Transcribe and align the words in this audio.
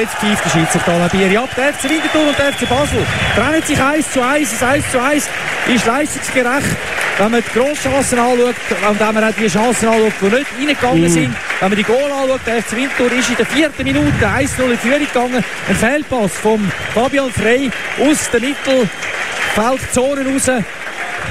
jetzt 0.00 0.14
pfeift 0.16 0.44
der 0.44 0.50
Schiedsrichter 0.50 1.08
Bier 1.10 1.40
ab. 1.40 1.48
Der 1.56 1.72
FC 1.72 1.84
Winterthur 1.84 2.28
und 2.28 2.38
der 2.38 2.52
FC 2.52 2.68
Basel 2.68 2.98
trennen 3.34 3.62
sich 3.62 3.80
1 3.80 4.12
zu 4.12 4.22
1. 4.22 4.50
Das 4.50 4.62
1 4.62 4.90
zu 4.90 5.00
1 5.00 5.28
ist 5.74 5.86
leistungsgerecht. 5.86 6.76
Wenn 7.18 7.30
man 7.30 7.42
die 7.42 7.58
Grosschancen 7.58 8.18
anschaut 8.18 8.54
und 8.88 9.00
wenn 9.00 9.14
man 9.14 9.24
auch 9.24 9.32
die 9.32 9.46
Chancen 9.46 9.88
anschaut, 9.88 10.12
die 10.20 10.26
nicht 10.26 10.46
reingegangen 10.58 11.04
mm. 11.04 11.08
sind, 11.08 11.34
wenn 11.60 11.68
man 11.70 11.76
die 11.76 11.82
Goal 11.82 12.12
anschaut, 12.12 12.40
der 12.46 12.62
FC 12.62 12.76
Winterthur 12.76 13.12
ist 13.12 13.30
in 13.30 13.36
der 13.36 13.46
vierten 13.46 13.84
Minute 13.84 14.26
1-0 14.26 14.70
in 14.70 14.78
Führung 14.78 14.98
gegangen. 14.98 15.44
Ein 15.68 15.76
Fehlpass 15.76 16.32
vom 16.32 16.70
Fabian 16.92 17.30
Frey 17.30 17.70
aus 17.98 18.30
der 18.30 18.40
Mittelfeldzone 18.40 20.30
raus 20.30 20.50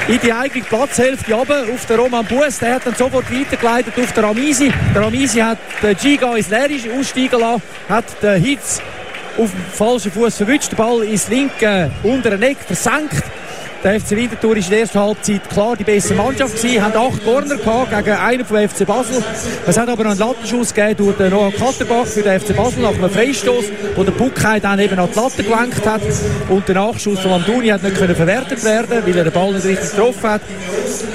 in 0.08 0.20
die 0.20 0.32
eigene 0.32 0.64
Platzhälfte 0.64 1.34
runter 1.34 1.64
auf 1.74 1.86
den 1.86 2.00
Roman 2.00 2.26
Buß. 2.26 2.60
Der 2.60 2.76
hat 2.76 2.86
dann 2.86 2.96
sofort 2.96 3.32
weitergeleitet 3.32 3.94
auf 3.98 4.12
den 4.12 4.24
Ramisi. 4.24 4.72
Der 4.94 5.02
Ramisi 5.02 5.40
hat 5.40 5.58
den 5.82 5.96
Giga 5.98 6.36
ins 6.36 6.50
Leere 6.50 7.00
aussteigen 7.00 7.40
lassen, 7.40 7.62
hat 7.90 8.06
den 8.22 8.42
Hitz 8.42 8.82
auf 9.38 9.52
dem 9.52 9.66
falschen 9.74 10.12
Fuß 10.12 10.38
verwünscht, 10.38 10.72
den 10.72 10.78
Ball 10.78 11.04
ins 11.04 11.28
linke 11.28 11.92
untere 12.04 12.40
Eck 12.46 12.58
versenkt. 12.66 13.24
Der 13.86 14.00
FC 14.00 14.16
Winterthur 14.16 14.58
ist 14.58 14.66
in 14.66 14.72
der 14.72 14.80
ersten 14.80 15.00
Halbzeit 15.00 15.48
klar 15.48 15.76
die 15.76 15.84
bessere 15.84 16.16
Mannschaft 16.16 16.60
gewesen, 16.60 16.84
haben 16.84 16.98
acht 16.98 17.24
Corner 17.24 17.56
gehabt 17.56 17.92
gegen 17.92 18.18
einen 18.18 18.44
vom 18.44 18.58
FC 18.58 18.84
Basel. 18.84 19.24
Es 19.68 19.78
hat 19.78 19.88
aber 19.88 20.08
einen 20.08 20.18
Lattenschuss 20.18 20.74
gegeben 20.74 20.98
durch 20.98 21.18
den 21.18 21.30
Noah 21.30 21.52
Katterbach 21.52 22.08
für 22.08 22.24
den 22.24 22.40
FC 22.40 22.56
Basel 22.56 22.82
nach 22.82 22.96
einem 22.96 23.12
Freistoß, 23.12 23.66
wo 23.96 24.04
der 24.04 24.12
Buckheim 24.14 24.60
dann 24.60 24.80
eben 24.80 24.98
an 24.98 25.08
die 25.14 25.20
Latte 25.20 25.44
gelenkt 25.44 25.86
hat 25.86 26.02
und 26.50 26.68
der 26.68 26.74
Nachschuss 26.74 27.20
von 27.20 27.34
Amduni 27.34 27.68
hat 27.68 27.84
nicht 27.84 27.96
können 27.96 28.16
verwertet 28.16 28.64
werden, 28.64 29.04
weil 29.06 29.18
er 29.18 29.24
den 29.26 29.34
Ball 29.34 29.54
nicht 29.54 29.66
richtig 29.68 29.92
getroffen 29.92 30.30
hat. 30.32 30.42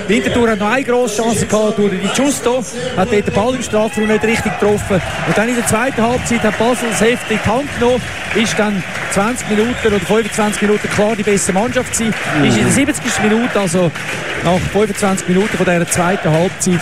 Winterthur 0.06 0.50
hat 0.50 0.60
noch 0.60 0.70
eine 0.70 0.84
grosse 0.84 1.22
Chance 1.22 1.46
gehabt 1.46 1.76
durch 1.76 1.90
die 1.90 2.22
Giusto, 2.22 2.62
hat 2.96 3.12
dort 3.12 3.26
den 3.26 3.34
Ball 3.34 3.54
im 3.56 3.62
Strafraum 3.62 4.06
nicht 4.06 4.22
richtig 4.22 4.60
getroffen 4.60 5.02
und 5.26 5.36
dann 5.36 5.48
in 5.48 5.56
der 5.56 5.66
zweiten 5.66 6.00
Halbzeit 6.00 6.44
hat 6.44 6.56
Basel 6.56 6.88
das 6.88 7.00
Heft 7.00 7.28
in 7.32 7.40
die 7.44 7.50
Hand 7.50 7.68
genommen, 7.80 8.02
ist 8.36 8.56
dann 8.56 8.80
20 9.12 9.48
Minuten 9.50 9.86
oder 9.86 9.98
25 9.98 10.62
Minuten 10.62 10.88
klar 10.90 11.16
die 11.16 11.24
bessere 11.24 11.54
Mannschaft 11.54 11.92
gewesen, 11.92 12.14
ist 12.44 12.59
in 12.60 12.66
der 12.66 12.74
70. 12.74 13.22
Minute, 13.22 13.58
also 13.58 13.90
nach 14.44 14.58
25 14.72 15.28
Minuten 15.28 15.56
von 15.56 15.64
dieser 15.64 15.88
zweiten 15.88 16.30
Halbzeit, 16.30 16.80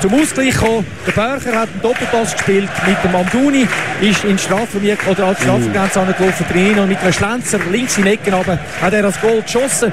zum 0.00 0.14
Ausgleich 0.14 0.54
gekommen. 0.54 0.86
Der 1.06 1.12
Berger 1.12 1.60
hat 1.60 1.68
einen 1.68 1.82
Doppelpass 1.82 2.32
gespielt 2.32 2.70
mit 2.86 2.96
dem 3.04 3.14
Amduni, 3.14 3.66
ist 4.00 4.24
in 4.24 4.38
Strafraum 4.38 4.82
oder 5.10 5.26
als 5.26 5.42
Strafgrenze 5.42 6.00
angelaufen 6.00 6.46
drin 6.50 6.78
und 6.78 6.88
mit 6.88 6.98
einem 6.98 7.12
Schlenzer 7.12 7.58
links 7.70 7.98
in 7.98 8.06
Ecken 8.06 8.34
hat 8.34 8.92
er 8.92 9.02
das 9.02 9.20
Goal 9.20 9.42
geschossen. 9.42 9.92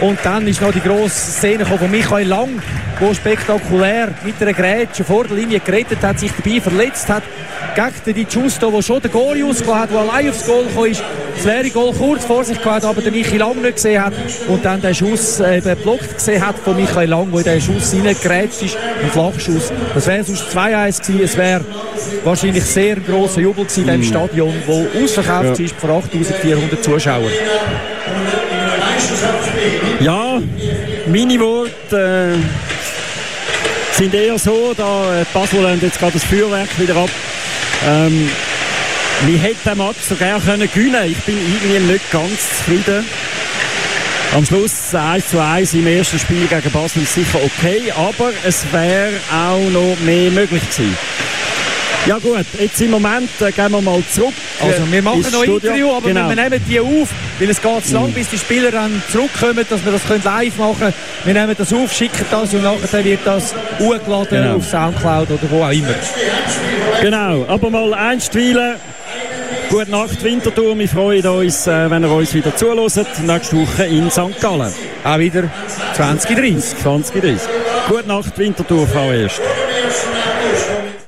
Und 0.00 0.18
dann 0.22 0.46
ist 0.46 0.60
noch 0.60 0.72
die 0.72 0.80
grosse 0.80 1.32
Szene 1.32 1.64
von 1.64 1.90
Michael 1.90 2.28
Lang, 2.28 2.60
der 3.00 3.14
spektakulär 3.14 4.08
mit 4.24 4.40
einer 4.40 4.52
Grätsche 4.52 5.04
vor 5.04 5.24
der 5.24 5.36
Linie 5.36 5.60
gerettet 5.60 6.02
hat, 6.02 6.18
sich 6.18 6.32
dabei 6.32 6.60
verletzt 6.60 7.08
hat. 7.08 7.22
Gegen 7.74 8.16
die 8.16 8.24
Giusto, 8.24 8.70
der 8.70 8.82
schon 8.82 9.00
den 9.00 9.10
Goal 9.10 9.42
ausgelassen 9.42 9.78
hat, 9.80 9.90
der 9.90 9.98
allein 9.98 10.30
aufs 10.30 10.46
Goal 10.46 10.64
gekommen 10.64 10.90
ist. 10.90 11.02
Das 11.36 11.44
leere 11.44 11.70
Goal 11.70 11.92
kurz 11.92 12.24
vor 12.24 12.44
sich 12.44 12.60
gehabt, 12.62 12.84
aber 12.84 13.02
der 13.02 13.10
Michael 13.10 13.38
Lang 13.38 13.60
nicht 13.60 13.74
gesehen 13.74 14.04
hat. 14.04 14.12
Und 14.48 14.64
dann 14.64 14.80
den 14.80 14.94
Schuss 14.94 15.40
eben 15.40 15.68
äh, 15.68 15.74
blockt 15.74 16.14
gesehen 16.14 16.46
hat 16.46 16.56
von 16.58 16.76
Michael 16.76 17.08
Lang, 17.08 17.30
der 17.32 17.40
in 17.40 17.44
den 17.44 17.60
Schuss 17.60 17.92
reingerätscht 17.92 18.62
ist. 18.62 18.76
Ein 19.02 19.10
Flachschuss. 19.10 19.72
Das 19.92 20.06
wäre 20.06 20.22
sonst 20.22 20.56
2-1 20.56 21.06
gewesen. 21.06 21.24
Es 21.24 21.36
wäre 21.36 21.64
wahrscheinlich 22.22 22.64
sehr 22.64 22.96
grosser 22.96 23.40
Jubel 23.40 23.64
gewesen 23.64 23.88
in 23.88 24.00
diesem 24.00 24.00
mm. 24.00 24.04
Stadion, 24.04 24.54
das 24.66 25.02
ausverkauft 25.02 25.58
ja. 25.58 25.64
ist 25.64 25.74
vor 25.76 25.90
8400 25.90 26.84
Zuschauern. 26.84 27.30
Ja, 30.00 30.40
meine 31.06 31.40
Worte 31.40 32.34
äh, 32.34 32.73
sind 33.96 34.14
eher 34.14 34.38
so, 34.38 34.74
da 34.76 35.20
äh, 35.20 35.24
Basel 35.32 35.62
lässt 35.62 35.82
jetzt 35.82 35.98
gerade 36.00 36.14
das 36.14 36.24
Feuerwerk 36.24 36.68
wieder 36.78 36.96
ab. 36.96 37.10
Ähm, 37.86 38.28
wir 39.26 39.38
hätten 39.38 39.68
den 39.68 39.78
Match 39.78 40.00
so 40.08 40.16
gerne 40.16 40.40
können 40.40 40.68
gewinnen 40.72 41.10
Ich 41.10 41.18
bin 41.18 41.36
irgendwie 41.38 41.92
nicht 41.92 42.10
ganz 42.10 42.58
zufrieden. 42.58 43.06
Am 44.34 44.44
Schluss 44.44 44.92
1 44.92 45.28
zu 45.28 45.40
1 45.40 45.74
im 45.74 45.86
ersten 45.86 46.18
Spiel 46.18 46.48
gegen 46.48 46.70
Basel 46.72 47.02
ist 47.02 47.14
sicher 47.14 47.38
okay, 47.44 47.92
aber 47.96 48.32
es 48.44 48.64
wäre 48.72 49.12
auch 49.32 49.70
noch 49.70 49.96
mehr 50.00 50.30
möglich 50.32 50.62
gewesen. 50.70 50.98
Ja 52.06 52.18
gut, 52.18 52.44
jetzt 52.58 52.80
im 52.82 52.90
Moment 52.90 53.30
äh, 53.40 53.50
gehen 53.50 53.72
wir 53.72 53.80
mal 53.80 54.02
zurück. 54.12 54.34
Also 54.60 54.82
wir 54.92 55.02
machen 55.02 55.24
noch 55.32 55.42
ein 55.42 55.50
Interview, 55.50 55.90
aber 55.90 56.08
genau. 56.08 56.28
wir 56.28 56.36
nehmen 56.36 56.62
die 56.68 56.78
auf, 56.78 57.08
weil 57.38 57.48
es 57.48 57.62
geht 57.62 57.86
zu 57.86 57.94
lang, 57.94 58.12
bis 58.12 58.28
die 58.28 58.36
Spieler 58.36 58.70
dann 58.70 59.02
zurückkommen, 59.10 59.64
dass 59.68 59.82
wir 59.82 59.92
das 59.92 60.22
live 60.22 60.58
machen 60.58 60.78
können. 60.78 60.94
Wir 61.24 61.32
nehmen 61.32 61.54
das 61.56 61.72
auf, 61.72 61.90
schicken 61.90 62.26
das 62.30 62.52
und 62.52 62.62
nachher 62.62 63.02
wird 63.02 63.20
das 63.24 63.54
hochgeladen 63.78 64.28
genau. 64.28 64.56
auf 64.56 64.66
Soundcloud 64.66 65.30
oder 65.30 65.50
wo 65.50 65.62
auch 65.62 65.70
immer. 65.70 65.94
Genau, 67.00 67.46
aber 67.48 67.70
mal 67.70 67.94
einstweilen. 67.94 68.74
Gute 69.70 69.90
Nacht 69.90 70.22
Winterthur, 70.22 70.78
wir 70.78 70.88
freuen 70.88 71.26
uns, 71.26 71.66
äh, 71.66 71.90
wenn 71.90 72.04
ihr 72.04 72.10
uns 72.10 72.34
wieder 72.34 72.54
zuhört. 72.54 73.08
Nächste 73.26 73.56
Woche 73.56 73.84
in 73.84 74.10
St. 74.10 74.40
Gallen. 74.42 74.72
Auch 75.04 75.18
wieder 75.18 75.44
2030. 75.94 76.78
2030. 76.82 77.48
Gute 77.88 78.06
Nacht 78.06 78.38
Winterthur, 78.38 78.86
Frau 78.86 79.10
Erst. 79.10 79.40